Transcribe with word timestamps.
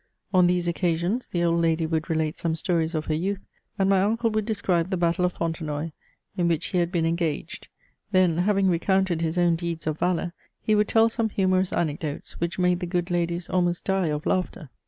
On 0.33 0.47
these 0.47 0.67
occasions, 0.67 1.27
the 1.29 1.43
old 1.43 1.61
lady 1.61 1.85
would 1.85 2.09
relate 2.09 2.35
some 2.35 2.55
stories 2.55 2.95
of 2.95 3.05
her 3.05 3.13
youth, 3.13 3.45
and 3.77 3.87
my 3.87 4.01
uncle 4.01 4.31
would 4.31 4.47
describe 4.47 4.89
the 4.89 4.97
battle 4.97 5.25
of 5.25 5.33
Fontenoy, 5.33 5.91
in 6.35 6.47
which 6.47 6.65
he 6.69 6.79
had 6.79 6.91
been 6.91 7.05
engaged; 7.05 7.67
then, 8.11 8.39
having 8.39 8.67
recounted 8.67 9.21
his 9.21 9.37
own 9.37 9.55
deeds 9.55 9.85
of 9.85 9.99
valour, 9.99 10.33
he 10.59 10.73
would 10.73 10.87
tell 10.87 11.07
some 11.07 11.29
humorous 11.29 11.71
anecdotes, 11.71 12.33
which 12.39 12.57
made 12.57 12.79
the 12.79 12.87
good 12.87 13.11
ladies 13.11 13.47
almost 13.47 13.85
die 13.85 14.07
of 14.07 14.25
laughter. 14.25 14.71